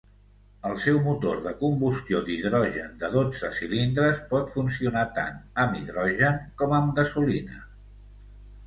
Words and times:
El 0.69 0.77
seu 0.85 0.95
motor 1.07 1.43
de 1.47 1.51
combustió 1.59 2.21
d'hidrogen 2.29 2.97
de 3.03 3.11
dotze 3.17 3.53
cilindres 3.61 4.25
pot 4.33 4.51
funcionar 4.57 5.05
tant 5.21 5.39
amb 5.67 5.79
hidrogen 5.83 6.45
com 6.63 6.77
amb 6.81 7.01
gasolina. 7.03 7.65